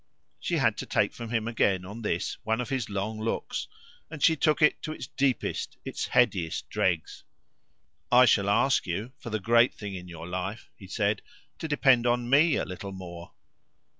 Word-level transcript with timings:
She 0.39 0.55
had 0.57 0.77
to 0.77 0.87
take 0.87 1.13
from 1.13 1.29
him 1.29 1.47
again, 1.47 1.85
on 1.85 2.01
this, 2.01 2.39
one 2.43 2.59
of 2.59 2.69
his 2.69 2.89
long 2.89 3.21
looks, 3.21 3.67
and 4.09 4.23
she 4.23 4.35
took 4.35 4.59
it 4.59 4.81
to 4.81 4.91
its 4.91 5.05
deepest, 5.05 5.77
its 5.85 6.07
headiest 6.07 6.67
dregs. 6.69 7.23
"I 8.11 8.25
shall 8.25 8.49
ask 8.49 8.87
you, 8.87 9.11
for 9.19 9.29
the 9.29 9.39
great 9.39 9.75
thing 9.75 9.93
in 9.93 10.07
your 10.07 10.25
life," 10.25 10.71
he 10.75 10.87
said, 10.87 11.21
"to 11.59 11.67
depend 11.67 12.07
on 12.07 12.27
ME 12.31 12.55
a 12.55 12.65
little 12.65 12.91
more." 12.91 13.33